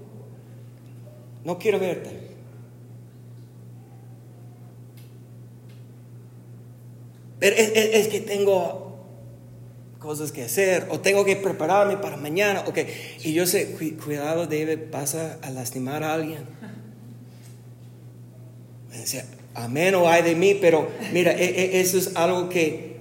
[1.43, 2.23] no quiero verte.
[7.39, 9.05] Pero es, que tengo
[9.99, 12.63] cosas que hacer o tengo que prepararme para mañana.
[12.67, 12.87] Okay.
[13.21, 16.45] Y yo sé, cuidado, David, pasa a lastimar a alguien.
[18.89, 22.93] Me decía, amén o hay de mí, pero mira, e, e, eso es algo que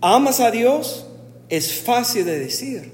[0.00, 1.06] amas a Dios,
[1.48, 2.93] es fácil de decir.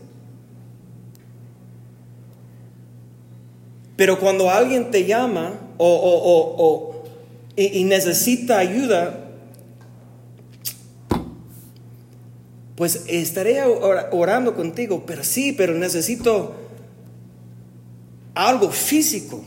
[4.00, 7.04] Pero cuando alguien te llama o,
[7.54, 9.28] y, necesita ayuda,
[12.76, 16.54] pues estaré orando contigo, pero sí, pero necesito
[18.34, 19.44] algo físico.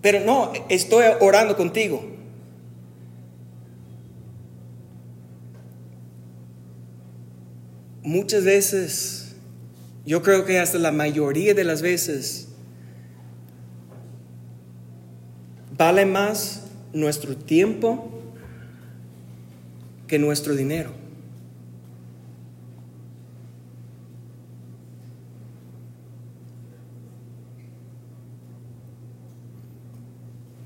[0.00, 2.02] Pero no, estoy orando contigo.
[8.02, 9.23] Muchas veces,
[10.06, 12.48] yo creo que hasta la mayoría de las veces,
[15.76, 18.10] vale más nuestro tiempo
[20.06, 20.92] que nuestro dinero.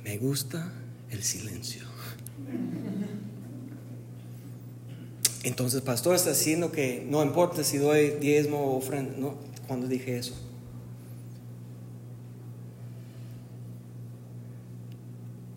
[0.04, 0.72] Me gusta
[1.10, 1.77] el silencio.
[5.44, 9.14] Entonces, pastor está diciendo que no importa si doy diezmo o ofrenda.
[9.18, 9.34] No,
[9.66, 10.34] cuando dije eso.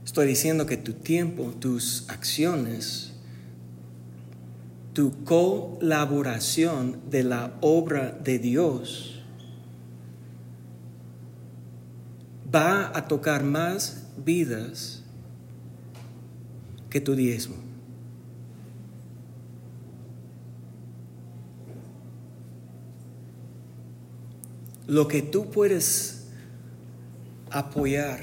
[0.06, 3.14] Estoy diciendo que tu tiempo, tus acciones,
[4.94, 9.22] tu colaboración de la obra de Dios
[12.54, 15.02] va a tocar más vidas
[16.90, 17.71] que tu diezmo.
[24.92, 26.26] Lo que tú puedes
[27.50, 28.20] apoyar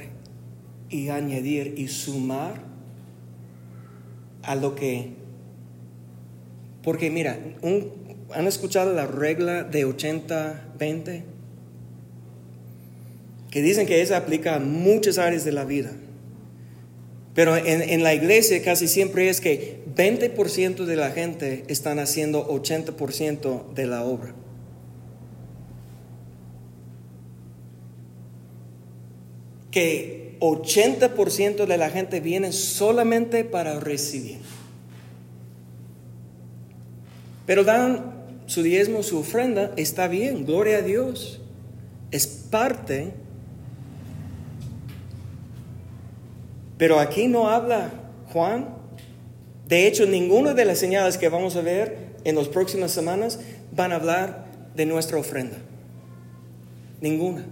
[0.91, 2.61] y añadir y sumar
[4.43, 5.14] a lo que...
[6.83, 7.41] Porque mira,
[8.35, 11.23] ¿han escuchado la regla de 80-20?
[13.51, 15.93] que dicen que esa aplica a muchas áreas de la vida.
[17.35, 23.73] Pero en, la iglesia casi siempre es que 20% de la gente están haciendo 80%
[23.73, 24.35] de la obra.
[29.71, 34.39] Que 80% de la gente viene solamente para recibir.
[37.47, 38.14] Pero dan
[38.47, 41.41] su diezmo, su ofrenda, está bien, gloria a Dios.
[42.11, 43.12] Es parte
[46.79, 47.91] Pero aquí no habla
[48.33, 48.69] Juan.
[49.66, 53.41] De hecho, ninguna de las señales que vamos a ver en las próximas semanas
[53.73, 55.59] van a hablar de nuestra ofrenda.
[57.01, 57.45] Ninguna.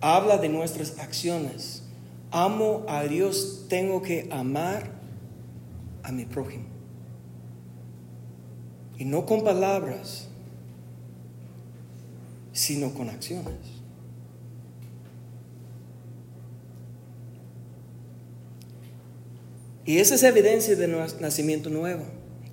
[0.00, 1.82] Habla de nuestras acciones.
[2.30, 4.90] Amo a Dios, tengo que amar
[6.02, 6.66] a mi prójimo.
[8.98, 10.28] Y no con palabras,
[12.52, 13.76] sino con acciones.
[19.84, 20.88] Y esa es evidencia de
[21.20, 22.04] nacimiento nuevo.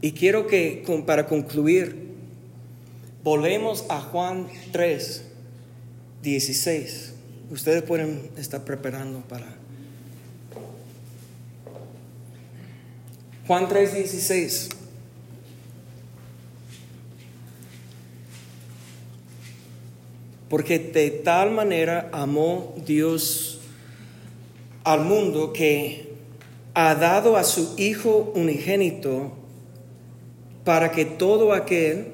[0.01, 2.13] Y quiero que, para concluir,
[3.23, 5.23] volvemos a Juan 3,
[6.21, 7.12] 16.
[7.53, 9.45] Ustedes pueden estar preparando para...
[13.45, 14.69] Juan 3, 16.
[20.49, 23.59] Porque de tal manera amó Dios
[24.83, 26.11] al mundo que
[26.73, 29.31] ha dado a su Hijo unigénito
[30.63, 32.07] para que todo aquel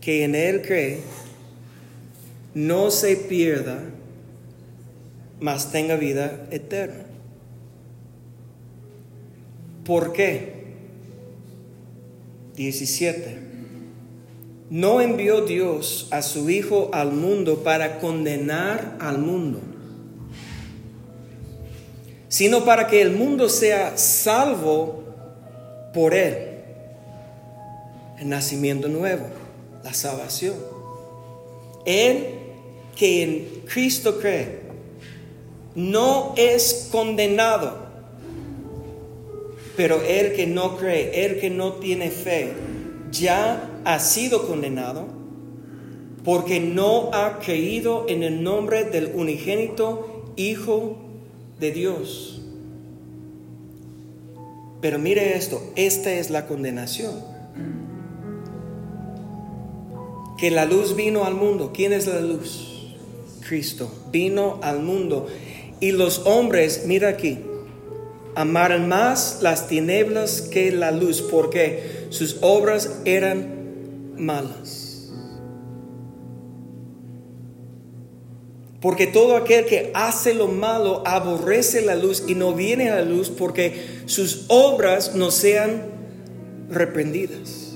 [0.00, 1.00] que en Él cree
[2.54, 3.82] no se pierda,
[5.40, 7.04] mas tenga vida eterna.
[9.84, 10.64] ¿Por qué?
[12.56, 13.38] 17.
[14.70, 19.60] No envió Dios a su Hijo al mundo para condenar al mundo
[22.34, 25.04] sino para que el mundo sea salvo
[25.94, 26.48] por él.
[28.18, 29.26] El nacimiento nuevo,
[29.84, 30.56] la salvación.
[31.86, 32.26] Él
[32.96, 34.63] que en Cristo cree
[35.74, 37.84] no es condenado,
[39.76, 42.52] pero el que no cree, el que no tiene fe,
[43.10, 45.06] ya ha sido condenado
[46.24, 50.96] porque no ha creído en el nombre del unigénito Hijo
[51.60, 52.40] de Dios.
[54.80, 57.14] Pero mire esto, esta es la condenación.
[60.36, 61.70] Que la luz vino al mundo.
[61.72, 62.92] ¿Quién es la luz?
[63.46, 63.90] Cristo.
[64.10, 65.26] Vino al mundo.
[65.84, 67.40] Y los hombres, mira aquí,
[68.34, 75.12] amaron más las tinieblas que la luz porque sus obras eran malas.
[78.80, 83.04] Porque todo aquel que hace lo malo aborrece la luz y no viene a la
[83.04, 85.82] luz porque sus obras no sean
[86.70, 87.74] reprendidas.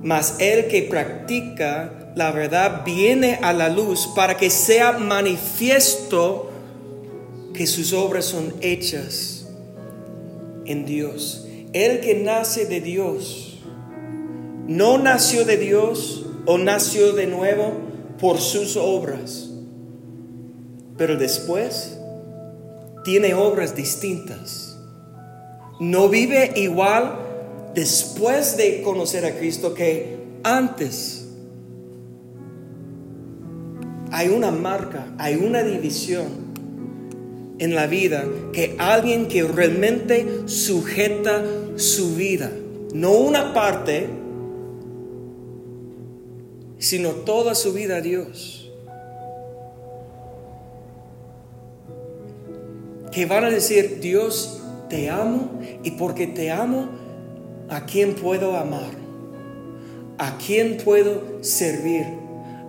[0.00, 6.50] Mas el que practica la verdad viene a la luz para que sea manifiesto
[7.52, 9.46] que sus obras son hechas
[10.64, 11.46] en Dios.
[11.74, 13.58] El que nace de Dios
[14.66, 17.74] no nació de Dios o nació de nuevo
[18.18, 19.50] por sus obras,
[20.96, 21.98] pero después
[23.04, 24.78] tiene obras distintas.
[25.80, 27.18] No vive igual
[27.74, 31.25] después de conocer a Cristo que antes.
[34.16, 36.24] Hay una marca, hay una división
[37.58, 41.44] en la vida que alguien que realmente sujeta
[41.76, 42.50] su vida,
[42.94, 44.08] no una parte,
[46.78, 48.72] sino toda su vida a Dios.
[53.12, 56.88] Que van a decir, Dios, te amo y porque te amo,
[57.68, 58.92] ¿a quién puedo amar?
[60.16, 62.25] ¿A quién puedo servir?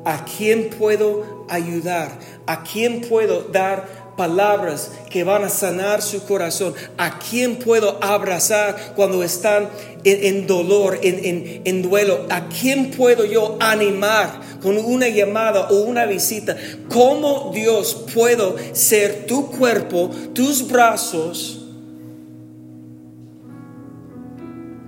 [0.08, 2.18] ¿A quién puedo ayudar?
[2.46, 6.74] ¿A quién puedo dar palabras que van a sanar su corazón.
[6.98, 9.70] ¿A quién puedo abrazar cuando están
[10.04, 12.26] en, dolor, en, en duelo?
[12.30, 16.58] ¿A quién puedo yo animar con una llamada o una visita?
[16.90, 21.64] ¿Cómo Dios puedo ser tu cuerpo, tus brazos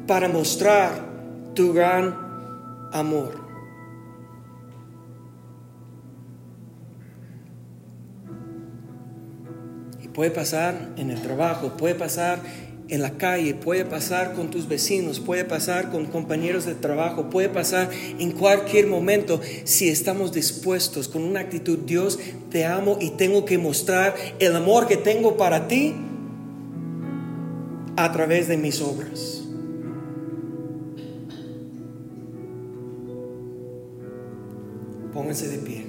[0.07, 1.07] para mostrar
[1.53, 3.38] tu gran amor?
[10.19, 12.41] Puede pasar en el trabajo, puede pasar
[12.89, 17.47] en la calle, puede pasar con tus vecinos, puede pasar con compañeros de trabajo, puede
[17.47, 17.89] pasar
[18.19, 22.19] en cualquier momento si estamos dispuestos con una actitud, Dios,
[22.51, 25.95] te amo y tengo que mostrar el amor que tengo para ti
[27.95, 29.45] a través de mis obras.
[35.13, 35.88] Pónganse de pie.